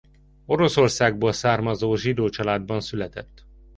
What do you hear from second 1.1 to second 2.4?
származó zsidó